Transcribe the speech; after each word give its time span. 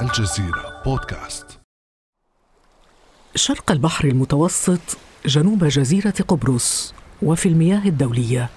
الجزيرة 0.00 0.82
بودكاست. 0.84 1.46
شرق 3.34 3.70
البحر 3.70 4.08
المتوسط 4.08 4.80
جنوب 5.26 5.64
جزيرة 5.64 6.14
قبرص 6.28 6.94
وفي 7.22 7.48
المياه 7.48 7.86
الدولية 7.86 8.50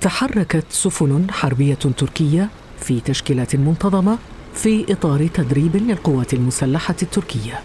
تحركت 0.00 0.64
سفن 0.70 1.30
حربية 1.30 1.74
تركية 1.74 2.48
في 2.78 3.00
تشكيلات 3.00 3.56
منتظمة 3.56 4.18
في 4.54 4.92
إطار 4.92 5.26
تدريب 5.26 5.76
للقوات 5.76 6.34
المسلحة 6.34 6.96
التركية. 7.02 7.60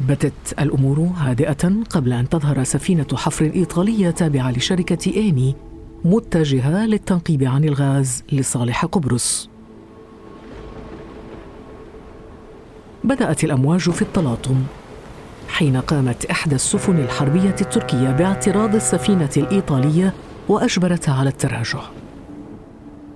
بدت 0.00 0.52
الأمور 0.58 1.00
هادئة 1.16 1.82
قبل 1.90 2.12
أن 2.12 2.28
تظهر 2.28 2.64
سفينة 2.64 3.06
حفر 3.14 3.44
إيطالية 3.44 4.10
تابعة 4.10 4.50
لشركة 4.50 5.12
إيني 5.16 5.56
متجهة 6.04 6.86
للتنقيب 6.86 7.42
عن 7.42 7.64
الغاز 7.64 8.24
لصالح 8.32 8.84
قبرص. 8.84 9.49
بدأت 13.04 13.44
الأمواج 13.44 13.90
في 13.90 14.02
التلاطم. 14.02 14.56
حين 15.48 15.76
قامت 15.76 16.24
إحدى 16.24 16.54
السفن 16.54 16.98
الحربية 16.98 17.54
التركية 17.60 18.10
باعتراض 18.10 18.74
السفينة 18.74 19.30
الإيطالية 19.36 20.14
وأجبرتها 20.48 21.14
على 21.14 21.28
التراجع. 21.28 21.80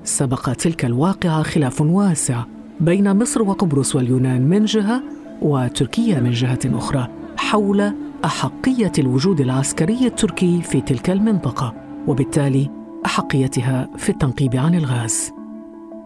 سبق 0.04 0.52
تلك 0.52 0.84
الواقعة 0.84 1.42
خلاف 1.42 1.80
واسع 1.80 2.44
بين 2.80 3.16
مصر 3.18 3.42
وقبرص 3.42 3.96
واليونان 3.96 4.48
من 4.48 4.64
جهة 4.64 5.02
وتركيا 5.42 6.20
من 6.20 6.30
جهة 6.30 6.58
أخرى 6.64 7.08
حول 7.36 7.92
أحقية 8.24 8.92
الوجود 8.98 9.40
العسكري 9.40 10.06
التركي 10.06 10.62
في 10.62 10.80
تلك 10.80 11.10
المنطقة 11.10 11.74
وبالتالي 12.06 12.70
أحقيتها 13.06 13.88
في 13.96 14.08
التنقيب 14.08 14.56
عن 14.56 14.74
الغاز. 14.74 15.32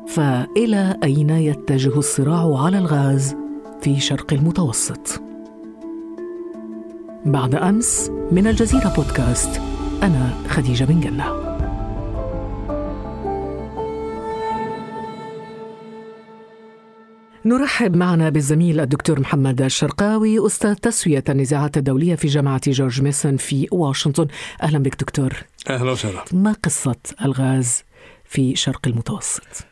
فإلى 0.09 0.97
أين 1.05 1.31
يتجه 1.31 1.99
الصراع 1.99 2.65
على 2.65 2.79
الغاز؟ 2.79 3.37
في 3.83 4.01
شرق 4.01 4.33
المتوسط؟ 4.33 5.23
بعد 7.27 7.55
أمس 7.55 8.11
من 8.33 8.47
الجزيرة 8.47 8.93
بودكاست 8.97 9.61
أنا 10.03 10.35
خديجة 10.49 10.85
بن 10.85 11.01
جنة 11.01 11.49
نرحب 17.45 17.97
معنا 17.97 18.29
بالزميل 18.29 18.81
الدكتور 18.81 19.21
محمد 19.21 19.63
الشرقاوي 19.63 20.47
أستاذ 20.47 20.75
تسوية 20.75 21.25
النزاعات 21.29 21.77
الدولية 21.77 22.15
في 22.15 22.29
جامعة 22.29 22.61
جورج 22.67 23.03
ميسون 23.03 23.37
في 23.37 23.69
واشنطن 23.73 24.27
أهلا 24.63 24.79
بك 24.79 25.01
دكتور 25.01 25.33
أهلا 25.71 25.91
وسهلا 25.91 26.25
ما 26.33 26.53
قصة 26.53 26.97
الغاز 27.25 27.83
في 28.25 28.57
شرق 28.57 28.81
المتوسط؟ 28.87 29.68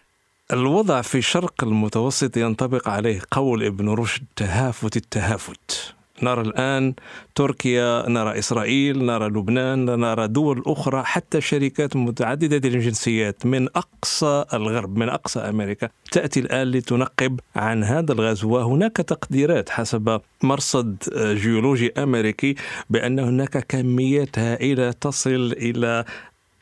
الوضع 0.52 1.02
في 1.02 1.22
شرق 1.22 1.64
المتوسط 1.64 2.36
ينطبق 2.36 2.89
عليه 2.89 3.20
قول 3.30 3.64
ابن 3.64 3.89
رشد 3.89 4.25
تهافت 4.36 4.97
التهافت. 4.97 5.94
نرى 6.22 6.41
الآن 6.41 6.94
تركيا 7.34 8.08
نرى 8.08 8.39
إسرائيل 8.39 9.05
نرى 9.05 9.27
لبنان 9.27 9.84
نرى 9.84 10.28
دول 10.28 10.62
أخرى 10.67 11.02
حتى 11.02 11.41
شركات 11.41 11.97
متعددة 11.97 12.69
الجنسيات 12.69 13.47
من 13.47 13.69
أقصى 13.77 14.44
الغرب 14.55 14.98
من 14.98 15.08
أقصى 15.08 15.41
أمريكا 15.41 15.89
تأتي 16.12 16.41
الآن 16.41 16.70
لتنقب 16.70 17.41
عن 17.56 17.84
هذا 17.84 18.12
الغاز. 18.12 18.44
وهناك 18.44 18.97
تقديرات 18.97 19.69
حسب 19.69 20.20
مرصد 20.42 20.97
جيولوجي 21.17 21.92
أمريكي 21.98 22.55
بأن 22.91 23.19
هناك 23.19 23.67
كميات 23.67 24.39
هائلة 24.39 24.91
تصل 24.91 25.55
إلى 25.56 26.05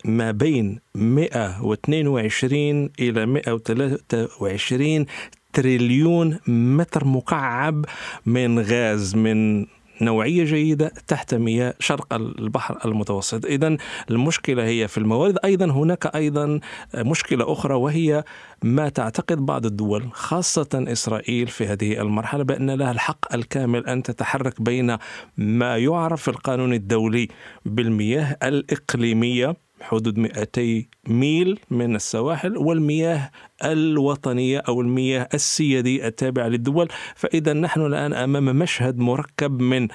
ما 0.05 0.31
بين 0.31 0.81
122 0.95 2.91
إلى 3.01 3.27
123 3.27 5.07
تريليون 5.53 6.39
متر 6.49 7.05
مكعب 7.05 7.85
من 8.27 8.59
غاز 8.59 9.15
من 9.17 9.67
نوعية 10.01 10.45
جيدة 10.45 10.93
تحت 11.09 11.35
مياه 11.35 11.75
شرق 11.79 12.15
البحر 12.15 12.79
المتوسط. 12.85 13.47
إذا 13.47 13.77
المشكلة 14.11 14.65
هي 14.65 14.89
في 14.89 14.99
الموارد. 14.99 15.39
أيضا 15.45 15.65
هناك 15.65 16.17
أيضا 16.17 16.61
مشكلة 16.95 17.53
أخرى 17.53 17.75
وهي 17.75 18.25
ما 18.63 18.89
تعتقد 18.89 19.47
بعض 19.47 19.67
الدول 19.67 20.09
خاصة 20.13 20.69
إسرائيل 20.75 21.47
في 21.47 21.67
هذه 21.67 22.01
المرحلة 22.01 22.45
بأن 22.45 22.71
لها 22.71 22.91
الحق 22.91 23.35
الكامل 23.35 23.87
أن 23.87 24.03
تتحرك 24.03 24.63
بين 24.63 24.97
ما 25.37 25.77
يعرف 25.77 26.23
في 26.23 26.29
القانون 26.29 26.73
الدولي 26.73 27.29
بالمياه 27.65 28.37
الإقليمية 28.43 29.57
حدود 29.85 30.19
200 30.19 30.83
ميل 31.09 31.59
من 31.71 31.97
السواحل 31.97 32.57
والمياه 32.57 33.31
الوطنية 33.65 34.59
أو 34.69 34.81
المياه 34.81 35.29
السيادية 35.35 36.07
التابعة 36.07 36.49
للدول 36.49 36.89
فإذا 37.15 37.53
نحن 37.53 37.81
الآن 37.81 38.13
أمام 38.13 38.45
مشهد 38.45 38.99
مركب 38.99 39.61
من 39.61 39.89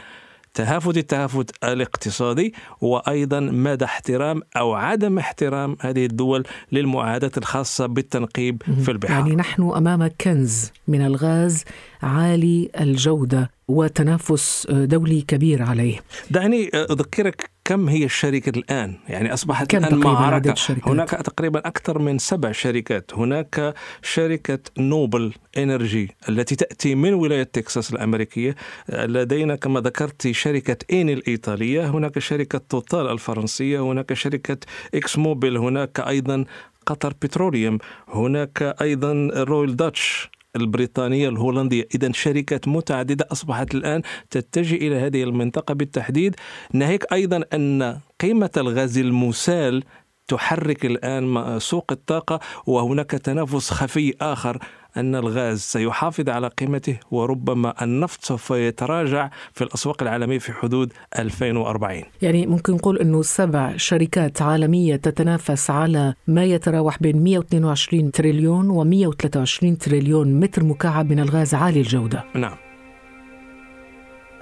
تهافت 0.54 0.98
التهافت 0.98 1.64
الاقتصادي 1.64 2.54
وأيضا 2.82 3.40
مدى 3.40 3.86
احترام 3.86 4.42
أو 4.58 4.74
عدم 4.74 5.18
احترام 5.18 5.78
هذه 5.82 6.06
الدول 6.06 6.44
للمعاهدات 6.72 7.38
الخاصة 7.38 7.86
بالتنقيب 7.86 8.64
في 8.84 8.92
البحار. 8.92 9.20
يعني 9.20 9.36
نحن 9.36 9.72
أمام 9.76 10.10
كنز 10.22 10.72
من 10.88 11.02
الغاز 11.02 11.64
عالي 12.02 12.70
الجودة 12.80 13.52
وتنافس 13.68 14.68
دولي 14.70 15.22
كبير 15.22 15.64
عليه. 15.64 16.00
دعني 16.32 16.70
أذكرك 16.74 17.50
كم 17.70 17.90
هي 17.90 18.06
الشركة 18.06 18.60
الآن؟ 18.60 18.98
يعني 19.10 19.34
أصبحت 19.34 19.76
الآن 19.76 19.98
معركة. 19.98 20.56
هناك 20.86 21.10
تقريبا 21.10 21.60
أكثر 21.60 22.00
من 22.00 22.18
سبع 22.18 22.52
شركات. 22.52 23.14
هناك 23.14 23.74
شركة 24.02 24.60
نوبل 24.78 25.34
إنرجي 25.58 26.16
التي 26.30 26.56
تأتي 26.56 26.96
من 26.96 27.14
ولاية 27.14 27.44
تكساس 27.44 27.94
الأمريكية. 27.94 28.56
لدينا 28.90 29.56
كما 29.56 29.80
ذكرت 29.80 30.32
شركة 30.32 30.78
إيني 30.92 31.10
الإيطالية 31.10 31.90
هناك 31.90 32.20
شركة 32.20 32.62
توتال 32.70 33.08
الفرنسية 33.08 33.80
هناك 33.80 34.14
شركة 34.14 34.58
إكسون 34.96 35.18
موبيل 35.18 35.58
هناك 35.58 36.00
أيضا 36.00 36.46
قطر 36.86 37.14
بتروليوم 37.22 37.78
هناك 38.08 38.76
أيضا 38.82 39.30
رويل 39.34 39.76
داتش. 39.76 40.30
البريطانية 40.62 41.30
الهولندية. 41.30 41.88
إذا 41.96 42.12
شركات 42.12 42.68
متعددة 42.68 43.28
أصبحت 43.32 43.76
الآن 43.76 44.02
تتجه 44.30 44.76
إلى 44.76 44.96
هذه 44.96 45.24
المنطقة 45.24 45.74
بالتحديد. 45.74 46.36
ناهيك 46.74 47.14
أيضا 47.14 47.44
أن 47.54 48.00
قيمة 48.22 48.52
الغاز 48.58 48.98
المسال 48.98 49.84
تحرك 50.28 50.86
الآن 50.86 51.60
سوق 51.60 51.92
الطاقة 51.92 52.40
وهناك 52.66 53.12
تنافس 53.12 53.72
خفي 53.72 54.14
آخر. 54.22 54.58
أن 55.00 55.16
الغاز 55.16 55.60
سيحافظ 55.60 56.30
على 56.30 56.48
قيمته 56.48 57.00
وربما 57.12 57.84
النفط 57.84 58.24
سوف 58.24 58.52
يتراجع 58.52 59.30
في 59.54 59.64
الأسواق 59.64 60.02
العالمية 60.02 60.40
في 60.40 60.54
حدود 60.54 60.94
2040 61.20 62.04
يعني 62.22 62.48
ممكن 62.48 62.74
نقول 62.74 62.98
أنه 62.98 63.22
سبع 63.22 63.78
شركات 63.78 64.42
عالمية 64.42 64.96
تتنافس 64.96 65.70
على 65.70 66.14
ما 66.28 66.44
يتراوح 66.44 67.02
بين 67.02 67.24
122 67.24 68.12
تريليون 68.12 68.70
و 68.70 68.84
123 68.84 69.78
تريليون 69.78 70.40
متر 70.40 70.64
مكعب 70.64 71.10
من 71.12 71.20
الغاز 71.20 71.54
عالي 71.54 71.80
الجودة. 71.80 72.24
نعم. 72.36 72.58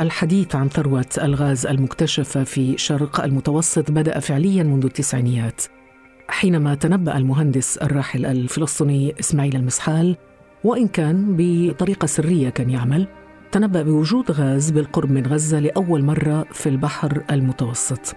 الحديث 0.01 0.55
عن 0.55 0.69
ثروة 0.69 1.05
الغاز 1.17 1.65
المكتشفة 1.65 2.43
في 2.43 2.77
شرق 2.77 3.23
المتوسط 3.23 3.91
بدأ 3.91 4.19
فعليا 4.19 4.63
منذ 4.63 4.85
التسعينيات. 4.85 5.61
حينما 6.27 6.75
تنبأ 6.75 7.17
المهندس 7.17 7.77
الراحل 7.77 8.25
الفلسطيني 8.25 9.15
إسماعيل 9.19 9.55
المسحال 9.55 10.17
وإن 10.63 10.87
كان 10.87 11.35
بطريقة 11.37 12.05
سرية 12.05 12.49
كان 12.49 12.69
يعمل. 12.69 13.07
تنبأ 13.51 13.81
بوجود 13.81 14.31
غاز 14.31 14.69
بالقرب 14.71 15.11
من 15.11 15.27
غزة 15.27 15.59
لأول 15.59 16.03
مرة 16.03 16.45
في 16.51 16.69
البحر 16.69 17.23
المتوسط. 17.31 18.15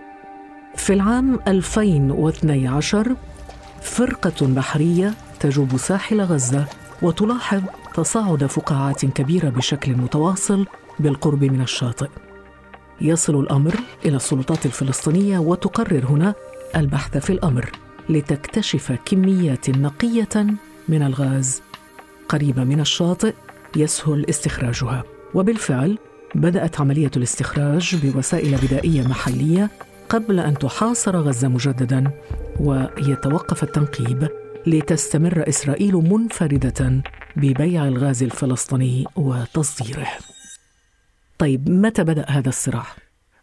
في 0.76 0.92
العام 0.92 1.38
2012 1.48 3.16
فرقة 3.82 4.46
بحرية 4.46 5.14
تجوب 5.40 5.76
ساحل 5.76 6.20
غزة 6.20 6.66
وتلاحظ 7.02 7.62
تصاعد 7.94 8.46
فقاعات 8.46 9.06
كبيرة 9.06 9.48
بشكل 9.48 9.92
متواصل 9.92 10.66
بالقرب 11.00 11.44
من 11.44 11.60
الشاطئ. 11.60 12.08
يصل 13.00 13.40
الأمر 13.40 13.74
إلى 14.04 14.16
السلطات 14.16 14.66
الفلسطينية 14.66 15.38
وتقرر 15.38 16.04
هنا 16.06 16.34
البحث 16.76 17.18
في 17.18 17.30
الأمر 17.30 17.70
لتكتشف 18.08 18.92
كميات 19.04 19.70
نقية 19.70 20.46
من 20.88 21.02
الغاز. 21.02 21.62
قريبة 22.30 22.64
من 22.64 22.80
الشاطئ 22.80 23.34
يسهل 23.76 24.26
استخراجها 24.28 25.04
وبالفعل 25.34 25.98
بدأت 26.34 26.80
عملية 26.80 27.10
الاستخراج 27.16 27.96
بوسائل 27.96 28.56
بدائية 28.56 29.02
محلية 29.02 29.70
قبل 30.08 30.40
أن 30.40 30.58
تحاصر 30.58 31.16
غزة 31.16 31.48
مجددا 31.48 32.10
ويتوقف 32.60 33.62
التنقيب 33.62 34.28
لتستمر 34.66 35.48
إسرائيل 35.48 35.94
منفردة 35.94 37.02
ببيع 37.36 37.88
الغاز 37.88 38.22
الفلسطيني 38.22 39.06
وتصديره. 39.16 40.08
طيب 41.38 41.70
متى 41.70 42.04
بدأ 42.04 42.24
هذا 42.28 42.48
الصراع؟ 42.48 42.86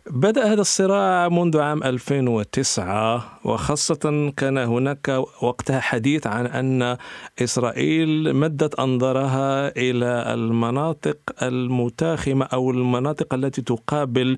بدأ 0.09 0.53
هذا 0.53 0.61
الصراع 0.61 1.29
منذ 1.29 1.59
عام 1.59 1.83
2009 1.83 3.39
وخاصة 3.43 4.33
كان 4.37 4.57
هناك 4.57 5.23
وقتها 5.41 5.79
حديث 5.79 6.27
عن 6.27 6.45
أن 6.45 6.97
إسرائيل 7.39 8.35
مدت 8.35 8.79
أنظارها 8.79 9.67
إلى 9.77 10.33
المناطق 10.33 11.17
المتاخمة 11.41 12.45
أو 12.45 12.71
المناطق 12.71 13.33
التي 13.33 13.61
تقابل 13.61 14.37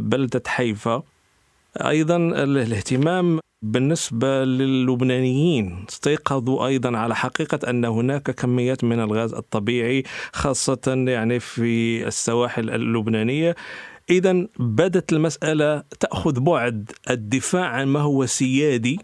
بلدة 0.00 0.42
حيفا. 0.46 1.02
أيضا 1.76 2.16
الاهتمام 2.16 3.40
بالنسبة 3.62 4.44
للبنانيين 4.44 5.84
استيقظوا 5.88 6.66
أيضا 6.66 6.98
على 6.98 7.16
حقيقة 7.16 7.70
أن 7.70 7.84
هناك 7.84 8.30
كميات 8.30 8.84
من 8.84 9.00
الغاز 9.00 9.34
الطبيعي 9.34 10.02
خاصة 10.32 11.04
يعني 11.08 11.40
في 11.40 12.06
السواحل 12.06 12.70
اللبنانية. 12.70 13.56
اذا 14.10 14.46
بدت 14.58 15.12
المسألة 15.12 15.82
تأخذ 16.00 16.40
بعد 16.40 16.90
الدفاع 17.10 17.64
عن 17.64 17.86
ما 17.86 18.00
هو 18.00 18.26
سيادي 18.26 18.98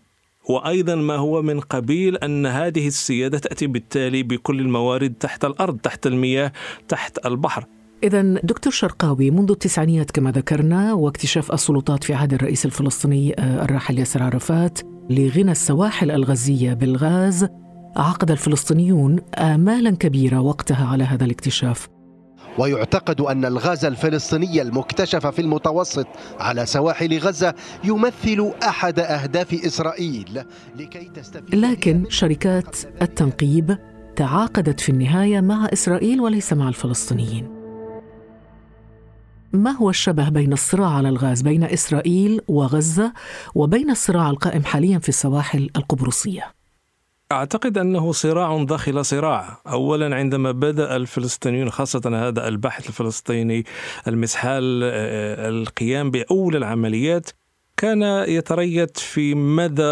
وأيضا 0.48 0.94
ما 0.94 1.16
هو 1.16 1.42
من 1.42 1.60
قبيل 1.60 2.16
أن 2.16 2.46
هذه 2.46 2.86
السيادة 2.86 3.38
تأتي 3.38 3.66
بالتالي 3.66 4.22
بكل 4.22 4.60
الموارد 4.60 5.14
تحت 5.20 5.44
الأرض 5.44 5.78
تحت 5.78 6.06
المياه 6.06 6.52
تحت 6.88 7.26
البحر. 7.26 7.64
إذا 8.02 8.22
دكتور 8.22 8.72
شرقاوي 8.72 9.30
منذ 9.30 9.50
التسعينيات 9.50 10.10
كما 10.10 10.30
ذكرنا 10.30 10.92
واكتشاف 10.92 11.52
السلطات 11.52 12.04
في 12.04 12.14
عهد 12.14 12.34
الرئيس 12.34 12.66
الفلسطيني 12.66 13.34
آه، 13.38 13.64
الراحل 13.64 13.98
ياسر 13.98 14.22
عرفات 14.22 14.78
لغنى 15.10 15.50
السواحل 15.50 16.10
الغازية 16.10 16.74
بالغاز 16.74 17.48
عقد 17.96 18.30
الفلسطينيون 18.30 19.20
آمالا 19.34 19.90
كبيرة 19.90 20.40
وقتها 20.40 20.86
على 20.86 21.04
هذا 21.04 21.24
الاكتشاف. 21.24 21.95
ويعتقد 22.58 23.20
أن 23.20 23.44
الغاز 23.44 23.84
الفلسطيني 23.84 24.62
المكتشف 24.62 25.26
في 25.26 25.42
المتوسط 25.42 26.06
على 26.40 26.66
سواحل 26.66 27.18
غزة 27.18 27.54
يمثل 27.84 28.52
أحد 28.62 28.98
أهداف 28.98 29.54
إسرائيل 29.54 30.44
لكي 30.76 31.10
تستفيد 31.14 31.54
لكن 31.54 32.04
شركات 32.08 32.76
التنقيب 33.02 33.78
تعاقدت 34.16 34.80
في 34.80 34.88
النهاية 34.88 35.40
مع 35.40 35.68
إسرائيل 35.72 36.20
وليس 36.20 36.52
مع 36.52 36.68
الفلسطينيين 36.68 37.48
ما 39.52 39.70
هو 39.70 39.90
الشبه 39.90 40.28
بين 40.28 40.52
الصراع 40.52 40.90
على 40.90 41.08
الغاز 41.08 41.42
بين 41.42 41.64
إسرائيل 41.64 42.40
وغزة 42.48 43.12
وبين 43.54 43.90
الصراع 43.90 44.30
القائم 44.30 44.64
حاليا 44.64 44.98
في 44.98 45.08
السواحل 45.08 45.70
القبرصية؟ 45.76 46.55
أعتقد 47.32 47.78
أنه 47.78 48.12
صراع 48.12 48.64
داخل 48.64 49.04
صراع. 49.04 49.60
أولا 49.66 50.16
عندما 50.16 50.52
بدأ 50.52 50.96
الفلسطينيون 50.96 51.70
خاصة 51.70 52.28
هذا 52.28 52.48
الباحث 52.48 52.88
الفلسطيني 52.88 53.64
المسحال 54.08 54.80
آه، 54.84 55.48
القيام 55.48 56.10
بأول 56.10 56.56
العمليات 56.56 57.30
كان 57.76 58.02
يتريث 58.28 58.98
في 58.98 59.34
مدى 59.34 59.82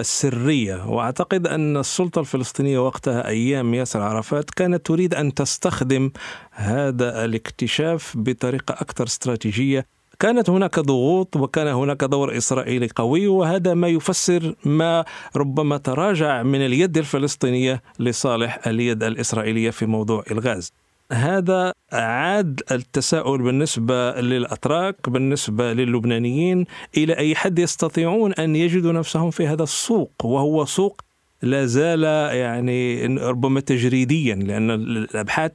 السرية 0.00 0.88
وأعتقد 0.88 1.46
أن 1.46 1.76
السلطة 1.76 2.20
الفلسطينية 2.20 2.86
وقتها 2.86 3.28
أيام 3.28 3.74
ياسر 3.74 4.00
عرفات 4.00 4.50
كانت 4.50 4.86
تريد 4.86 5.14
أن 5.14 5.34
تستخدم 5.34 6.10
هذا 6.50 7.24
الاكتشاف 7.24 8.12
بطريقة 8.16 8.72
أكثر 8.72 9.04
استراتيجية 9.04 9.86
كانت 10.18 10.50
هناك 10.50 10.78
ضغوط 10.78 11.36
وكان 11.36 11.66
هناك 11.66 12.04
دور 12.04 12.36
إسرائيلي 12.36 12.88
قوي 12.96 13.26
وهذا 13.26 13.74
ما 13.74 13.88
يفسر 13.88 14.54
ما 14.64 15.04
ربما 15.36 15.76
تراجع 15.76 16.42
من 16.42 16.66
اليد 16.66 16.98
الفلسطينية 16.98 17.82
لصالح 17.98 18.66
اليد 18.66 19.02
الإسرائيلية 19.02 19.70
في 19.70 19.86
موضوع 19.86 20.24
الغاز. 20.30 20.72
هذا 21.12 21.72
عاد 21.92 22.60
التساؤل 22.70 23.42
بالنسبة 23.42 24.20
للأتراك 24.20 25.10
بالنسبة 25.10 25.72
للبنانيين 25.72 26.64
إلى 26.96 27.16
أي 27.16 27.34
حد 27.34 27.58
يستطيعون 27.58 28.32
أن 28.32 28.56
يجدوا 28.56 28.92
نفسهم 28.92 29.30
في 29.30 29.46
هذا 29.46 29.62
السوق 29.62 30.12
وهو 30.24 30.64
سوق 30.64 31.00
لا 31.42 31.66
زال 31.66 32.02
يعني 32.34 33.06
ربما 33.06 33.60
تجريديا 33.60 34.34
لأن 34.34 34.70
الأبحاث 34.70 35.52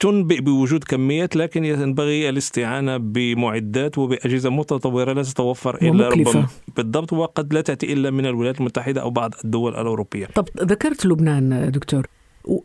تنبئ 0.00 0.40
بوجود 0.40 0.84
كميات 0.84 1.36
لكن 1.36 1.64
ينبغي 1.64 2.28
الاستعانة 2.28 2.96
بمعدات 2.96 3.98
وبأجهزة 3.98 4.50
متطورة 4.50 5.12
لا 5.12 5.22
تتوفر 5.22 5.74
إلا 5.82 6.08
ربما. 6.08 6.46
بالضبط 6.76 7.12
وقد 7.12 7.54
لا 7.54 7.60
تأتي 7.60 7.92
إلا 7.92 8.10
من 8.10 8.26
الولايات 8.26 8.60
المتحدة 8.60 9.00
أو 9.00 9.10
بعض 9.10 9.34
الدول 9.44 9.72
الأوروبية. 9.72 10.26
طب 10.26 10.48
ذكرت 10.60 11.06
لبنان 11.06 11.70
دكتور. 11.70 12.06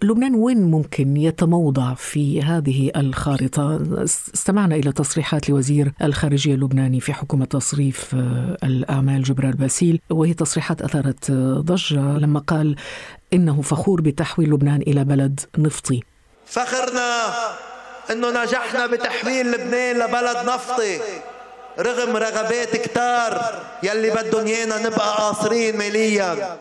لبنان 0.03 0.35
وين 0.35 0.71
ممكن 0.71 1.18
يتموضع 1.18 1.94
في 1.94 2.41
هذه 2.41 2.91
الخارطة؟ 2.95 3.81
استمعنا 4.03 4.75
إلى 4.75 4.91
تصريحات 4.91 5.50
لوزير 5.50 5.91
الخارجية 6.01 6.53
اللبناني 6.56 7.00
في 7.00 7.13
حكومة 7.13 7.45
تصريف 7.45 8.15
آه، 8.15 8.57
الأعمال 8.63 9.24
جبرال 9.24 9.53
باسيل 9.53 10.00
وهي 10.09 10.33
تصريحات 10.33 10.81
أثارت 10.81 11.30
آه، 11.30 11.59
ضجة 11.59 12.18
لما 12.18 12.39
قال 12.39 12.75
إنه 13.33 13.62
فخور 13.62 14.01
بتحويل 14.01 14.50
لبنان 14.50 14.81
إلى 14.81 15.03
بلد 15.03 15.39
نفطي. 15.57 16.00
فخرنا 16.45 17.34
إنه 18.12 18.44
نجحنا 18.44 18.88
بتحويل 18.88 19.51
لبنان 19.51 20.00
لبلد 20.00 20.38
نفطي. 20.50 21.00
رغم 21.80 22.18
رغبات 22.18 22.78
كتار 22.78 23.62
يلي 23.84 24.10
بدهم 24.10 24.45
إيانا 24.45 24.78
نبقى 24.88 25.16
قاصرين 25.18 25.78
ماليا. 25.78 26.57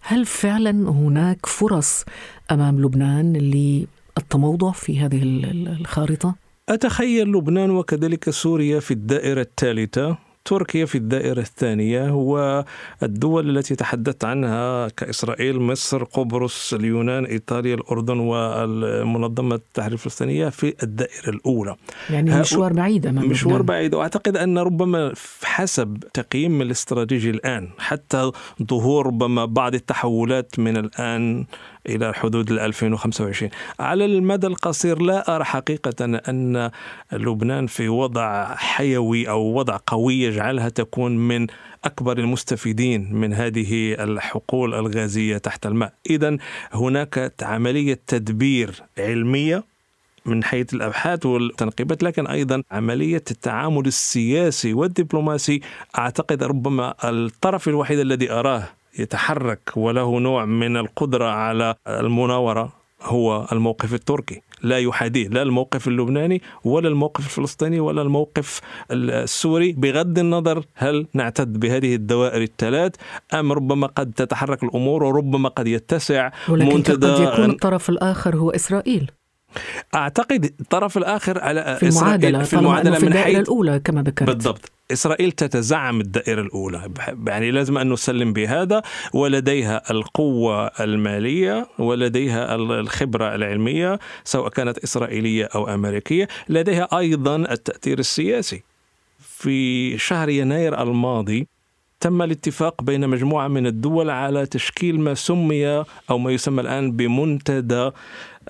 هل 0.00 0.26
فعلا 0.26 0.70
هناك 0.70 1.46
فرص 1.46 2.04
أمام 2.50 2.80
لبنان 2.80 3.32
للتموضع 3.32 4.72
في 4.72 5.00
هذه 5.00 5.20
الخارطة؟ 5.80 6.34
أتخيل 6.68 7.28
لبنان 7.28 7.70
وكذلك 7.70 8.30
سوريا 8.30 8.80
في 8.80 8.90
الدائرة 8.90 9.40
الثالثة. 9.40 10.16
تركيا 10.44 10.84
في 10.86 10.98
الدائرة 10.98 11.40
الثانية 11.40 12.10
والدول 12.10 13.58
التي 13.58 13.74
تحدثت 13.76 14.24
عنها 14.24 14.88
كإسرائيل 14.88 15.60
مصر 15.60 16.04
قبرص 16.04 16.74
اليونان 16.74 17.24
إيطاليا 17.24 17.74
الأردن 17.74 18.18
والمنظمة 18.18 19.54
التحرير 19.54 19.92
الفلسطينية 19.92 20.48
في 20.48 20.74
الدائرة 20.82 21.28
الأولى. 21.28 21.76
يعني 22.10 22.40
مشوار 22.40 22.72
بعيد 22.72 23.06
أمام 23.06 23.28
مشوار 23.28 23.62
بعيد. 23.62 23.94
وأعتقد 23.94 24.36
أن 24.36 24.58
ربما 24.58 25.12
حسب 25.42 26.04
تقييم 26.14 26.62
الاستراتيجي 26.62 27.30
الآن 27.30 27.68
حتى 27.78 28.30
ظهور 28.62 29.06
ربما 29.06 29.44
بعض 29.44 29.74
التحولات 29.74 30.58
من 30.58 30.76
الآن 30.76 31.46
إلى 31.88 32.14
حدود 32.14 32.50
2025 32.50 33.50
على 33.80 34.04
المدى 34.04 34.46
القصير 34.46 35.02
لا 35.02 35.36
أرى 35.36 35.44
حقيقة 35.44 36.04
أن 36.04 36.70
لبنان 37.12 37.66
في 37.66 37.88
وضع 37.88 38.54
حيوي 38.54 39.28
أو 39.28 39.54
وضع 39.54 39.78
قوي 39.86 40.20
يجعلها 40.20 40.68
تكون 40.68 41.16
من 41.16 41.46
أكبر 41.84 42.18
المستفيدين 42.18 43.14
من 43.14 43.34
هذه 43.34 43.94
الحقول 43.94 44.74
الغازية 44.74 45.38
تحت 45.38 45.66
الماء. 45.66 45.92
إذا 46.10 46.36
هناك 46.72 47.34
عملية 47.42 48.00
تدبير 48.06 48.82
علمية 48.98 49.64
من 50.26 50.44
حيث 50.44 50.74
الأبحاث 50.74 51.26
والتنقيبات 51.26 52.02
لكن 52.02 52.26
أيضا 52.26 52.62
عملية 52.70 53.24
التعامل 53.30 53.86
السياسي 53.86 54.72
والدبلوماسي. 54.72 55.60
أعتقد 55.98 56.42
ربما 56.42 56.94
الطرف 57.04 57.68
الوحيد 57.68 57.98
الذي 57.98 58.30
أراه 58.30 58.68
يتحرك 58.98 59.72
وله 59.76 60.20
نوع 60.20 60.44
من 60.44 60.76
القدرة 60.76 61.24
على 61.24 61.74
المناورة 61.88 62.72
هو 63.02 63.46
الموقف 63.52 63.94
التركي. 63.94 64.42
لا 64.62 64.78
يحاديه 64.78 65.28
لا 65.28 65.42
الموقف 65.42 65.88
اللبناني 65.88 66.42
ولا 66.64 66.88
الموقف 66.88 67.26
الفلسطيني 67.26 67.80
ولا 67.80 68.02
الموقف 68.02 68.60
السوري. 68.90 69.72
بغض 69.72 70.18
النظر 70.18 70.64
هل 70.74 71.06
نعتد 71.14 71.60
بهذه 71.60 71.94
الدوائر 71.94 72.42
الثلاث 72.42 72.92
أم 73.34 73.52
ربما 73.52 73.86
قد 73.86 74.12
تتحرك 74.12 74.64
الأمور 74.64 75.04
وربما 75.04 75.48
قد 75.48 75.66
يتسع 75.66 76.30
ولكن 76.48 76.74
منتدى 76.74 77.06
قد 77.06 77.20
يكون 77.20 77.50
الطرف 77.50 77.90
الآخر 77.90 78.36
هو 78.36 78.50
إسرائيل. 78.50 79.10
أعتقد 79.94 80.44
الطرف 80.60 80.98
الآخر 80.98 81.38
على 81.40 81.76
في 81.80 81.88
المعادلة 81.88 82.42
في 82.42 82.56
المعادلة 82.56 82.98
في 82.98 83.06
الدائرة 83.06 83.40
الأولى 83.40 83.80
كما 83.84 84.02
ذكرت. 84.02 84.30
بالضبط. 84.30 84.72
إسرائيل 84.92 85.32
تتزعم 85.32 86.00
الدائرة 86.00 86.42
الأولى. 86.42 86.90
يعني 87.26 87.50
لازم 87.50 87.78
أن 87.78 87.92
نسلم 87.92 88.32
بهذا. 88.32 88.82
ولديها 89.12 89.90
القوة 89.90 90.66
المالية 90.66 91.66
ولديها 91.78 92.54
الخبرة 92.54 93.34
العلمية 93.34 93.98
سواء 94.24 94.48
كانت 94.48 94.78
إسرائيلية 94.78 95.48
أو 95.54 95.74
أمريكية. 95.74 96.28
لديها 96.48 96.98
أيضا 96.98 97.36
التأثير 97.36 97.98
السياسي. 97.98 98.62
في 99.20 99.98
شهر 99.98 100.28
يناير 100.28 100.82
الماضي 100.82 101.46
تم 102.02 102.22
الاتفاق 102.22 102.82
بين 102.82 103.08
مجموعة 103.08 103.48
من 103.48 103.66
الدول 103.66 104.10
على 104.10 104.46
تشكيل 104.46 105.00
ما 105.00 105.14
سمي 105.14 105.84
أو 106.10 106.18
ما 106.18 106.30
يسمى 106.30 106.60
الآن 106.60 106.92
بمنتدى 106.92 107.90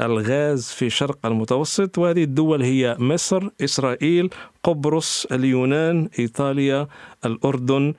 الغاز 0.01 0.65
في 0.67 0.91
شرق 0.91 1.19
المتوسط 1.27 1.99
وهذه 1.99 2.25
الدول 2.25 2.63
هي 2.63 2.97
مصر 2.99 3.49
إسرائيل 3.61 4.31
قبرص 4.65 5.27
اليونان 5.33 6.09
إيطاليا 6.19 6.87
الأردن. 7.25 7.95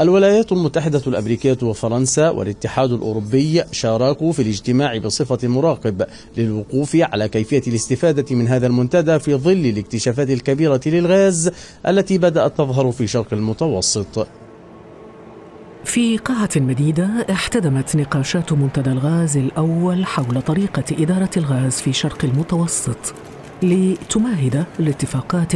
الولايات 0.00 0.52
المتحدة 0.52 1.02
الأمريكية 1.06 1.58
وفرنسا 1.62 2.30
والاتحاد 2.30 2.92
الأوروبي 2.92 3.62
شاركوا 3.72 4.32
في 4.32 4.42
الاجتماع 4.42 4.98
بصفة 4.98 5.48
مراقب 5.48 6.06
للوقوف 6.36 6.96
على 6.96 7.28
كيفية 7.28 7.62
الاستفادة 7.66 8.36
من 8.36 8.48
هذا 8.48 8.66
المنتدى 8.66 9.18
في 9.18 9.34
ظل 9.34 9.66
الاكتشافات 9.66 10.30
الكبيرة 10.30 10.80
للغاز 10.86 11.50
التي 11.88 12.18
بدأت 12.18 12.58
تظهر 12.58 12.92
في 12.92 13.06
شرق 13.06 13.32
المتوسط. 13.32 14.28
في 15.92 16.16
قاعة 16.18 16.50
مديدة 16.56 17.26
احتدمت 17.30 17.96
نقاشات 17.96 18.52
منتدى 18.52 18.92
الغاز 18.92 19.36
الأول 19.36 20.06
حول 20.06 20.42
طريقة 20.42 20.84
إدارة 20.92 21.30
الغاز 21.36 21.72
في 21.72 21.92
شرق 21.92 22.24
المتوسط 22.24 23.14
لتمهد 23.62 24.66
لاتفاقات 24.78 25.52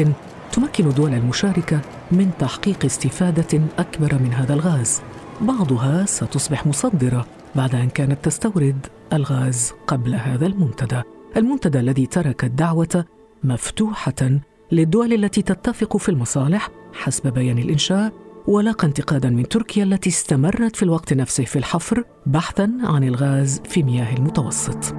تمكن 0.52 0.86
الدول 0.86 1.14
المشاركة 1.14 1.80
من 2.12 2.30
تحقيق 2.38 2.84
استفادة 2.84 3.60
أكبر 3.78 4.14
من 4.14 4.32
هذا 4.32 4.54
الغاز. 4.54 5.02
بعضها 5.40 6.04
ستصبح 6.06 6.66
مصدرة 6.66 7.26
بعد 7.54 7.74
أن 7.74 7.88
كانت 7.88 8.24
تستورد 8.24 8.86
الغاز 9.12 9.72
قبل 9.86 10.14
هذا 10.14 10.46
المنتدى. 10.46 11.02
المنتدى 11.36 11.80
الذي 11.80 12.06
ترك 12.06 12.44
الدعوة 12.44 13.04
مفتوحة 13.44 14.40
للدول 14.72 15.12
التي 15.12 15.42
تتفق 15.42 15.96
في 15.96 16.08
المصالح 16.08 16.68
حسب 16.92 17.32
بيان 17.32 17.58
الإنشاء 17.58 18.25
ولاقى 18.46 18.86
انتقادا 18.86 19.30
من 19.30 19.48
تركيا 19.48 19.84
التي 19.84 20.10
استمرت 20.10 20.76
في 20.76 20.82
الوقت 20.82 21.12
نفسه 21.12 21.44
في 21.44 21.56
الحفر 21.56 22.04
بحثا 22.26 22.72
عن 22.82 23.04
الغاز 23.04 23.60
في 23.68 23.82
مياه 23.82 24.16
المتوسط. 24.16 24.94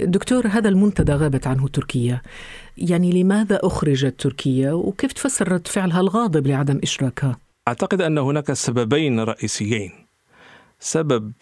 دكتور 0.00 0.46
هذا 0.46 0.68
المنتدى 0.68 1.12
غابت 1.12 1.46
عنه 1.46 1.68
تركيا 1.68 2.22
يعني 2.78 3.22
لماذا 3.22 3.58
أخرجت 3.62 4.20
تركيا 4.20 4.72
وكيف 4.72 5.12
تفسر 5.12 5.52
رد 5.52 5.66
فعلها 5.66 6.00
الغاضب 6.00 6.46
لعدم 6.46 6.80
إشراكها؟ 6.82 7.36
أعتقد 7.68 8.00
أن 8.00 8.18
هناك 8.18 8.52
سببين 8.52 9.20
رئيسيين 9.20 9.92
سبب 10.80 11.32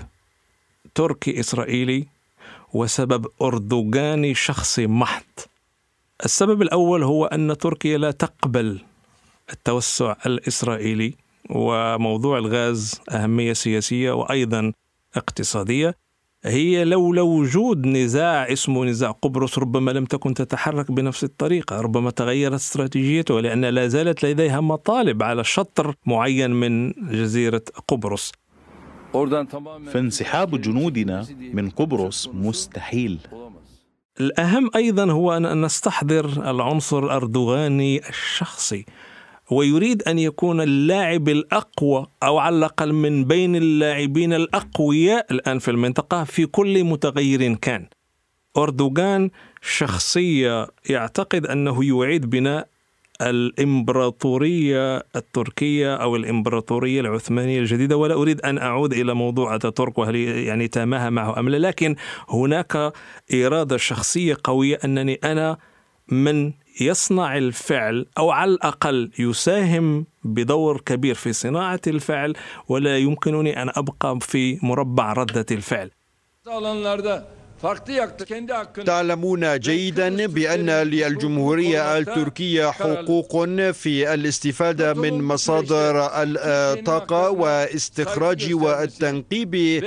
تركي 0.94 1.40
إسرائيلي 1.40 2.06
وسبب 2.73 3.26
أردوغاني 3.42 4.35
شخصي 4.35 4.87
محض 4.87 5.25
السبب 6.25 6.62
الأول 6.62 7.02
هو 7.02 7.26
أن 7.26 7.59
تركيا 7.59 7.99
لا 7.99 8.11
تقبل 8.11 8.80
التوسع 9.52 10.16
الإسرائيلي 10.26 11.14
وموضوع 11.50 12.38
الغاز 12.38 13.00
أهمية 13.11 13.52
سياسية 13.52 14.12
وأيضا 14.12 14.72
اقتصادية. 15.16 15.96
هي 16.44 16.84
لولا 16.84 17.22
وجود 17.22 17.87
نزاع 17.87 18.52
اسمه 18.52 18.84
نزاع 18.84 19.11
قبرص 19.11 19.58
ربما 19.58 19.90
لم 19.90 20.04
تكن 20.04 20.34
تتحرك 20.34 20.90
بنفس 20.90 21.25
الطريقة 21.25 21.80
ربما 21.80 22.11
تغيرت 22.11 22.54
استراتيجيتها 22.54 23.40
لأن 23.40 23.64
لا 23.64 23.88
زالت 23.88 24.25
لديها 24.25 24.61
مطالب 24.61 25.22
على 25.22 25.44
شطر 25.44 25.94
معين 26.06 26.50
من 26.50 26.92
جزيرة 26.92 27.62
قبرص. 27.88 28.32
فانسحاب 29.92 30.61
جنودنا 30.61 31.26
من 31.52 31.70
قبرص 31.70 32.28
مستحيل. 32.28 33.18
الأهم 34.20 34.70
أيضا 34.76 35.12
هو 35.12 35.37
أن 35.37 35.64
نستحضر 35.64 36.50
العنصر 36.50 37.04
الأردوغاني 37.04 38.08
الشخصي. 38.08 38.84
ويريد 39.52 40.02
أن 40.02 40.18
يكون 40.18 40.61
اللاعب 40.61 41.28
الأقوى 41.28 42.06
أو 42.23 42.38
على 42.38 42.56
الأقل 42.56 42.92
من 42.92 43.25
بين 43.25 43.56
اللاعبين 43.56 44.32
الأقوياء 44.32 45.26
الآن 45.30 45.59
في 45.59 45.71
المنطقة 45.71 46.25
في 46.25 46.47
كل 46.47 46.85
متغير 46.85 47.54
كان. 47.54 47.87
أردوغان 48.56 49.30
شخصية 49.62 50.68
يعتقد 50.90 51.47
أنه 51.47 51.85
يعيد 51.85 52.30
بناء 52.30 52.68
الإمبراطورية 53.21 54.97
التركية 55.16 55.94
أو 55.94 56.16
الإمبراطورية 56.16 57.00
العثمانية 57.00 57.61
الجديدة 57.61 57.97
ولا 57.97 58.14
أريد 58.14 58.40
أن 58.40 58.59
أعود 58.59 58.92
إلى 58.92 59.14
موضوع 59.14 59.54
أتاتورك 59.54 59.99
وهل 59.99 60.16
يعني 60.16 60.68
تامها 60.68 61.11
معه 61.11 61.38
أم 61.38 61.49
لا 61.49 61.56
لكن 61.56 61.97
هناك 62.28 62.92
إرادة 63.35 63.76
شخصية 63.76 64.37
قوية 64.44 64.78
أنني 64.85 65.14
أنا 65.25 65.59
من 66.09 66.52
يصنع 66.81 67.37
الفعل 67.37 68.07
أو 68.19 68.31
على 68.31 68.50
الأقل 68.50 69.11
يساهم 69.19 70.07
بدور 70.25 70.81
كبير 70.81 71.14
في 71.14 71.33
صناعة 71.33 71.81
الفعل 71.87 72.35
ولا 72.69 72.99
يمكنني 72.99 73.62
أن 73.62 73.71
أبقى 73.76 74.19
في 74.21 74.59
مربع 74.62 75.12
ردة 75.12 75.47
الفعل. 75.50 75.91
تعلمون 78.87 79.59
جيدا 79.59 80.26
بأن 80.26 80.71
للجمهورية 80.71 81.99
التركية 81.99 82.71
حقوق 82.71 83.45
في 83.73 84.14
الاستفادة 84.14 84.95
من 84.95 85.23
مصادر 85.23 86.09
الطاقة 86.12 87.31
واستخراج 87.31 88.54
والتنقيب 88.54 89.85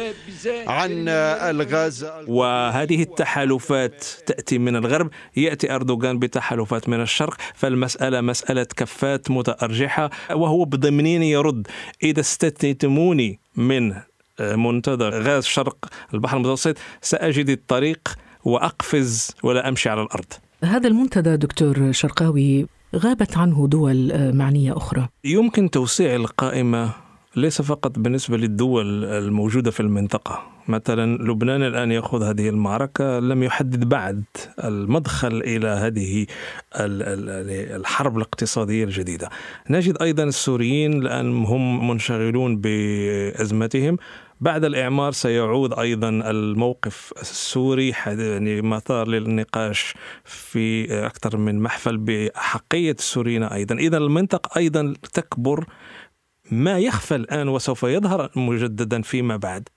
عن 0.68 1.08
الغاز 1.08 2.06
وهذه 2.28 3.02
التحالفات 3.02 4.06
تأتي 4.26 4.58
من 4.58 4.76
الغرب. 4.76 5.10
يأتي 5.38 5.72
أردوغان 5.76 6.20
بتحالفات 6.20 6.90
من 6.90 7.02
الشرق 7.02 7.38
فالمسألة 7.56 8.22
مسألة 8.22 8.64
كفات 8.64 9.32
متأرجحة 9.32 10.10
وهو 10.32 10.66
بضمنين 10.66 11.24
يرد 11.24 11.68
إذا 12.04 12.20
استثنتموني 12.20 13.40
من 13.56 13.94
منتدى 14.40 15.04
غاز 15.04 15.44
شرق 15.46 15.86
البحر 16.14 16.38
المتوسط. 16.38 16.78
سأجد 17.02 17.50
الطريق 17.50 18.16
وأقفز 18.44 19.36
ولا 19.44 19.70
أمشي 19.70 19.90
على 19.90 20.02
الأرض. 20.02 20.26
هذا 20.64 20.88
المنتدى 20.88 21.38
دكتور 21.38 21.92
شرقاوي 21.92 22.68
غابت 22.96 23.38
عنه 23.38 23.68
دول 23.68 24.12
معنية 24.34 24.78
أخرى. 24.78 25.08
يمكن 25.24 25.70
توسيع 25.70 26.16
القائمة 26.16 26.92
ليس 27.36 27.62
فقط 27.62 28.00
بالنسبة 28.00 28.38
للدول 28.38 29.06
الموجودة 29.06 29.72
في 29.72 29.80
المنطقة. 29.80 30.44
مثلا 30.68 31.18
لبنان 31.18 31.64
الآن 31.64 31.92
يأخذ 31.92 32.24
هذه 32.24 32.50
المعركة 32.50 33.20
لم 33.20 33.44
يحدد 33.44 33.90
بعد 33.90 34.24
المدخل 34.64 35.42
إلى 35.42 35.68
هذه 35.68 36.26
الحرب 37.76 38.18
الاقتصادية 38.18 38.84
الجديدة. 38.84 39.30
نجد 39.70 40.02
أيضا 40.02 40.24
السوريين 40.24 40.94
الآن 40.94 41.46
هم 41.46 41.88
منشغلون 41.88 42.58
بأزمتهم. 42.58 43.98
بعد 44.42 44.66
الإعمار 44.66 45.12
سيعود 45.12 45.74
أيضا 45.74 46.10
الموقف 46.10 47.14
السوري 47.22 47.94
يعني 48.06 48.62
مثار 48.62 49.08
للنقاش 49.08 49.94
في 50.24 50.86
أكثر 51.06 51.38
من 51.38 51.60
محفل 51.60 51.98
بأحقية 51.98 52.96
السوريين 53.00 53.44
أيضا. 53.44 53.76
إذا 53.76 53.98
المنطقة 53.98 54.58
أيضا 54.58 54.94
تكبر. 55.14 55.66
ما 56.52 56.80
يخفى 56.80 57.16
الآن 57.16 57.48
وسوف 57.48 57.84
يظهر 57.84 58.30
مجددا 58.36 59.02
فيما 59.02 59.38
بعد 59.38 59.70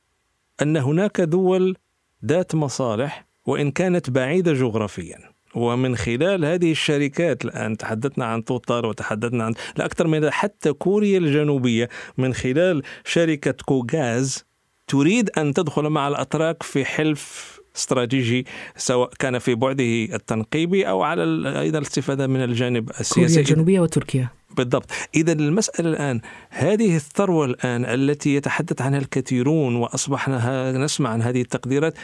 أن 0.63 0.77
هناك 0.77 1.21
دول 1.21 1.77
ذات 2.25 2.55
مصالح 2.55 3.27
وإن 3.47 3.71
كانت 3.71 4.11
بعيدة 4.11 4.53
جغرافيا. 4.53 5.19
ومن 5.55 5.97
خلال 5.97 6.45
هذه 6.45 6.71
الشركات 6.71 7.45
الآن 7.45 7.77
تحدثنا 7.77 8.25
عن 8.25 8.45
توتال 8.45 8.85
وتحدثنا 8.87 9.45
عن 9.45 9.55
لا 9.77 9.85
أكثر 9.85 10.07
من 10.07 10.31
حتى 10.31 10.73
كوريا 10.73 11.19
الجنوبية 11.19 11.89
من 12.19 12.35
خلال 12.35 12.83
شركة 13.05 13.55
كوغاز 13.65 14.48
تريد 14.89 15.31
أن 15.39 15.55
تدخل 15.55 15.83
مع 15.83 16.09
الأتراك 16.09 16.63
في 16.63 16.85
حلف 16.85 17.59
استراتيجي 17.77 18.47
سواء 18.77 19.11
كان 19.19 19.39
في 19.39 19.55
بعده 19.55 19.85
التنقيبي 20.15 20.89
أو 20.89 21.03
على 21.03 21.23
أيضا 21.61 21.79
الاستفادة 21.79 22.27
من 22.27 22.43
الجانب 22.43 22.91
السياسي. 22.91 23.15
كوريا 23.15 23.39
الجنوبية 23.39 23.81
وتركيا. 23.81 24.29
بالضبط. 24.57 24.91
إذا 25.15 25.33
المسألة 25.33 25.91
الآن 25.91 26.21
هذه 26.51 26.97
الثروة 26.97 27.45
الآن 27.47 27.85
التي 27.85 28.35
يتحدث 28.35 28.83
عنها 28.83 28.99
الكثيرون 28.99 29.77
وأصبحنا 29.77 30.73
نسمع 30.73 31.11
عن 31.11 31.23
هذه 31.23 31.41
التقديرات 31.41 31.95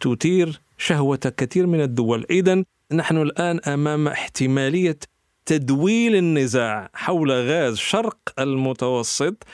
تثير 0.00 0.60
شهوة 0.78 1.32
كثير 1.36 1.66
من 1.66 1.80
الدول. 1.80 2.26
إذا 2.30 2.64
نحن 2.92 3.16
الآن 3.16 3.60
أمام 3.66 4.08
احتمالية 4.08 4.98
تدويل 5.46 6.16
النزاع 6.16 6.90
حول 6.94 7.30
غاز 7.32 7.76
شرق 7.76 8.18
المتوسط. 8.38 9.44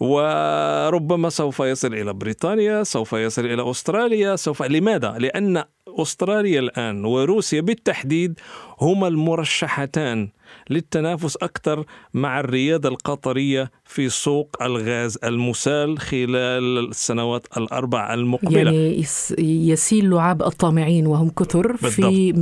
وربما 0.00 1.28
سوف 1.28 1.60
يصل 1.60 1.94
إلى 1.94 2.12
بريطانيا، 2.12 2.82
سوف 2.82 3.12
يصل 3.12 3.46
إلى 3.46 3.70
أستراليا، 3.70 4.36
سوف 4.36 4.62
لماذا؟ 4.62 5.14
لأن 5.18 5.64
أستراليا 5.88 6.60
الآن 6.60 7.04
وروسيا 7.04 7.60
بالتحديد 7.60 8.40
هما 8.80 9.08
المرشحتان 9.08 10.28
للتنافس 10.70 11.36
أكثر 11.36 11.84
مع 12.14 12.40
الريادة 12.40 12.88
القطرية 12.88 13.70
في 13.84 14.08
سوق 14.08 14.56
الغاز 14.62 15.18
المسال 15.24 15.98
خلال 15.98 16.88
السنوات 16.88 17.46
الأربع 17.56 18.14
المقبلة. 18.14 18.72
يعني 18.72 19.04
يسيل 19.38 20.10
لعاب 20.10 20.42
الطامعين 20.42 21.06
وهم 21.06 21.30
كثر. 21.30 21.76
في 21.76 22.32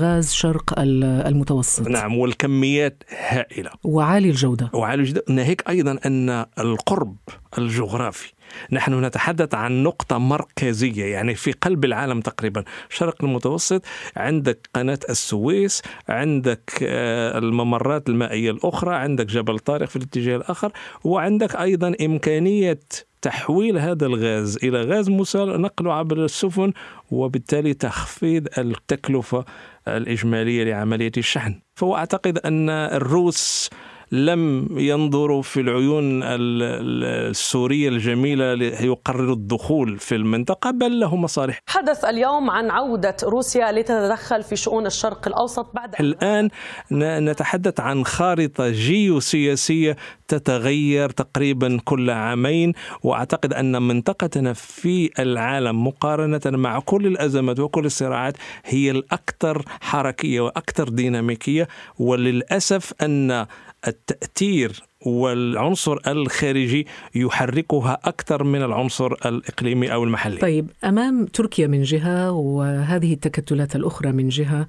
غاز 0.00 0.32
شرق 0.32 0.74
المتوسط. 0.78 1.88
نعم 1.88 2.18
والكميات 2.18 3.02
هائلة. 3.28 3.70
وعالي 3.84 4.30
الجودة. 4.30 4.70
وعالي 4.72 5.02
الجودة. 5.02 5.24
ناهيك 5.28 5.68
أيضا 5.68 5.98
أن 6.06 6.46
القرب 6.58 7.16
الجغرافي 7.58 8.32
نحن 8.72 9.04
نتحدث 9.04 9.54
عن 9.54 9.82
نقطة 9.82 10.18
مركزية 10.18 11.04
يعني 11.04 11.34
في 11.34 11.52
قلب 11.52 11.84
العالم 11.84 12.20
تقريبا. 12.20 12.64
شرق 12.88 13.24
المتوسط 13.24 13.84
عندك 14.16 14.68
قناة 14.74 14.98
السويس 15.10 15.82
عندك 16.08 16.70
الممرات 16.82 18.08
المائية 18.08 18.50
الأخرى 18.50 18.94
عندك 18.94 19.26
جبل 19.26 19.58
طارق 19.58 19.88
في 19.88 19.96
الاتجاه 19.96 20.36
الآخر 20.36 20.72
وعندك 21.04 21.56
أيضا 21.56 21.94
إمكانية 22.00 22.80
تحويل 23.22 23.78
هذا 23.78 24.06
الغاز 24.06 24.58
إلى 24.64 24.82
غاز 24.82 25.10
مسال 25.10 25.60
نقله 25.60 25.92
عبر 25.94 26.24
السفن 26.24 26.72
وبالتالي 27.10 27.74
تخفيض 27.74 28.48
التكلفة 28.58 29.44
الإجمالية 29.88 30.64
لعملية 30.64 31.12
الشحن. 31.16 31.60
فهو 31.74 31.96
أعتقد 31.96 32.38
أن 32.38 32.70
الروس 32.70 33.70
لم 34.12 34.68
ينظروا 34.78 35.42
في 35.42 35.60
العيون 35.60 36.22
السورية 36.22 37.88
الجميلة 37.88 38.54
ليقرروا 38.54 39.34
الدخول 39.34 39.98
في 39.98 40.14
المنطقة 40.14 40.70
بل 40.70 41.00
له 41.00 41.16
مصالح. 41.16 41.62
حدث 41.66 42.04
اليوم 42.04 42.50
عن 42.50 42.70
عودة 42.70 43.16
روسيا 43.24 43.72
لتتدخل 43.72 44.42
في 44.42 44.56
شؤون 44.56 44.86
الشرق 44.86 45.28
الأوسط 45.28 45.70
بعد 45.74 45.94
الآن 46.00 46.48
نتحدث 46.92 47.80
عن 47.80 48.04
خارطة 48.04 48.68
جيوسياسية 48.70 49.96
تتغير 50.28 51.10
تقريبا 51.10 51.78
كل 51.84 52.10
عامين 52.10 52.72
وأعتقد 53.02 53.52
أن 53.52 53.82
منطقتنا 53.82 54.52
في 54.52 55.10
العالم 55.18 55.86
مقارنة 55.86 56.40
مع 56.46 56.78
كل 56.78 57.06
الأزمات 57.06 57.60
وكل 57.60 57.84
الصراعات 57.86 58.36
هي 58.64 58.90
الأكثر 58.90 59.64
حركية 59.80 60.40
وأكثر 60.40 60.88
ديناميكية. 60.88 61.68
وللأسف 61.98 62.92
أن 63.02 63.46
التأثير 63.86 64.82
والعنصر 65.06 65.98
الخارجي 66.06 66.86
يحركها 67.14 67.98
أكثر 68.04 68.44
من 68.44 68.62
العنصر 68.62 69.12
الإقليمي 69.12 69.92
أو 69.92 70.04
المحلي. 70.04 70.36
طيب 70.36 70.70
أمام 70.84 71.26
تركيا 71.26 71.66
من 71.66 71.82
جهة 71.82 72.30
وهذه 72.32 73.12
التكتلات 73.12 73.76
الأخرى 73.76 74.12
من 74.12 74.28
جهة 74.28 74.66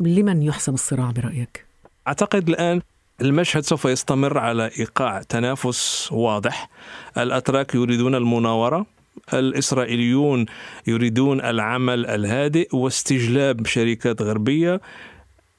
لمن 0.00 0.42
يحسم 0.42 0.74
الصراع 0.74 1.10
برأيك؟ 1.10 1.66
أعتقد 2.08 2.48
الآن 2.48 2.80
المشهد 3.20 3.62
سوف 3.62 3.84
يستمر 3.84 4.38
على 4.38 4.70
إيقاع 4.78 5.22
تنافس 5.22 6.12
واضح. 6.12 6.70
الأتراك 7.18 7.74
يريدون 7.74 8.14
المناورة 8.14 8.86
الإسرائيليون 9.34 10.46
يريدون 10.86 11.40
العمل 11.40 12.06
الهادئ 12.06 12.76
واستجلاب 12.76 13.66
شركات 13.66 14.22
غربية 14.22 14.80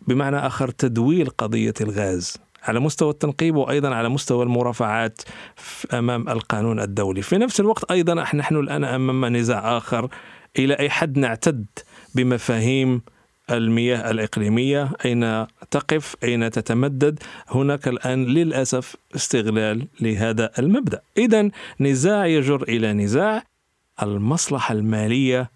بمعنى 0.08 0.38
آخر 0.38 0.70
تدويل 0.70 1.30
قضية 1.30 1.74
الغاز. 1.82 2.38
على 2.68 2.80
مستوى 2.80 3.10
التنقيب 3.10 3.56
وأيضا 3.56 3.96
على 3.96 4.10
مستوى 4.10 4.44
المرافعات 4.44 5.22
أمام 5.94 6.30
القانون 6.30 6.80
الدولي. 6.80 7.22
في 7.22 7.38
نفس 7.38 7.60
الوقت 7.60 7.92
أيضا 7.92 8.14
نحن 8.14 8.56
الآن 8.56 8.84
أمام 8.84 9.26
نزاع 9.26 9.78
آخر. 9.78 10.10
إلى 10.60 10.74
أي 10.74 10.90
حد 10.90 11.18
نعتد 11.18 11.66
بمفاهيم 12.16 13.02
المياه 13.52 14.12
الإقليمية؟ 14.12 14.92
أين 15.06 15.48
تقف؟ 15.72 16.16
أين 16.24 16.52
تتمدد؟ 16.52 17.20
هناك 17.48 17.88
الآن 17.88 18.26
للأسف 18.26 18.96
استغلال 19.16 19.88
لهذا 20.02 20.52
المبدأ. 20.60 21.02
إذا 21.18 21.50
نزاع 21.80 22.26
يجر 22.26 22.64
إلى 22.64 22.94
نزاع. 22.94 23.44
المصلحة 24.04 24.74
المالية 24.74 25.52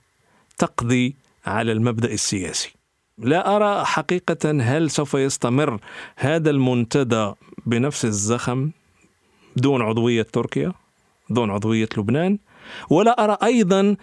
تقضي 0.57 1.15
على 1.45 1.71
المبدأ 1.71 2.11
السياسي. 2.13 2.73
لا 3.21 3.55
أرى 3.55 3.85
حقيقة 3.85 4.51
هل 4.61 4.91
سوف 4.91 5.13
يستمر 5.13 5.79
هذا 6.15 6.49
المنتدى 6.49 7.31
بنفس 7.65 8.05
الزخم 8.05 8.71
دون 9.55 9.81
عضوية 9.81 10.27
تركيا 10.33 10.73
دون 11.29 11.51
عضوية 11.51 11.89
لبنان؟ 11.97 12.37
ولا 12.89 13.23
أرى 13.23 13.37
أيضا 13.43 13.95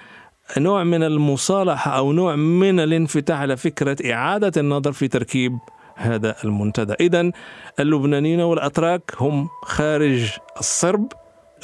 نوع 0.58 0.84
من 0.84 1.02
المصالحة 1.02 1.90
أو 1.90 2.12
نوع 2.12 2.37
من 2.37 2.80
الانفتاح 2.80 3.40
على 3.40 3.56
فكرة 3.56 4.12
إعادة 4.12 4.60
النظر 4.60 4.92
في 4.92 5.08
تركيب 5.08 5.58
هذا 5.94 6.34
المنتدى. 6.44 6.94
إذا 7.00 7.32
اللبنانيين 7.80 8.40
والأتراك 8.40 9.14
هم 9.18 9.48
خارج 9.62 10.30
الصرب 10.58 11.12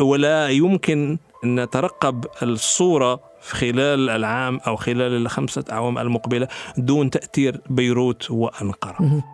ولا 0.00 0.49
يمكن 0.49 1.18
أن 1.44 1.61
نترقب 1.61 2.25
الصورة 2.42 3.20
خلال 3.50 4.10
العام 4.10 4.60
أو 4.66 4.76
خلال 4.76 5.16
الخمسة 5.16 5.64
أعوام 5.72 5.98
المقبلة 5.98 6.48
دون 6.78 7.10
تأثير 7.10 7.60
بيروت 7.70 8.30
وأنقرة. 8.30 9.24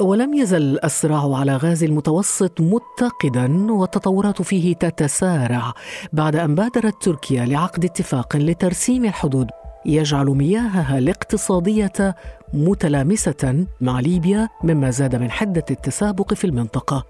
ولم 0.00 0.34
يزل 0.34 0.78
الصراع 0.84 1.36
على 1.36 1.56
غاز 1.56 1.84
المتوسط 1.84 2.60
متقدا 2.60 3.72
والتطورات 3.72 4.42
فيه 4.42 4.74
تتسارع 4.74 5.72
بعد 6.12 6.36
أن 6.36 6.54
بادرت 6.54 7.02
تركيا 7.02 7.44
لعقد 7.44 7.84
اتفاق 7.84 8.36
لترسيم 8.36 9.04
الحدود. 9.04 9.46
يجعل 9.86 10.26
مياهها 10.26 10.98
الاقتصادية 10.98 12.16
متلامسة 12.54 13.66
مع 13.80 14.00
ليبيا 14.00 14.48
مما 14.62 14.90
زاد 14.90 15.16
من 15.16 15.30
حدة 15.30 15.64
التسابق 15.70 16.34
في 16.34 16.44
المنطقة 16.44 17.04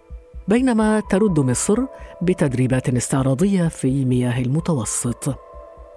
بينما 0.49 1.01
ترد 1.01 1.40
مصر 1.40 1.79
بتدريبات 2.23 2.88
استعراضية 2.88 3.68
في 3.68 4.05
مياه 4.05 4.40
المتوسط. 4.42 5.46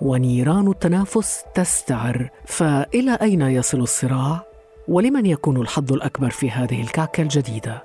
ونيران 0.02 0.68
التنافس 0.68 1.44
تستعر. 1.56 2.30
فإلى 2.46 3.18
أين 3.22 3.42
يصل 3.42 3.80
الصراع؟ 3.80 4.46
ولمن 4.88 5.26
يكون 5.26 5.58
الحظ 5.58 5.94
الأكبر 5.94 6.30
في 6.30 6.52
هذه 6.52 6.82
الكعكة 6.82 7.22
الجديدة؟ 7.22 7.84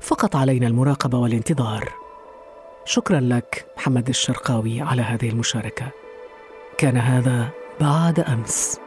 فقط 0.00 0.36
علينا 0.36 0.66
المراقبة 0.66 1.18
والانتظار. 1.18 1.92
شكرا 2.84 3.20
لك 3.20 3.66
محمد 3.76 4.08
الشرقاوي 4.08 4.80
على 4.80 5.02
هذه 5.02 5.28
المشاركة. 5.28 5.86
كان 6.78 6.96
هذا 6.96 7.48
بعد 7.80 8.20
أمس. 8.20 8.80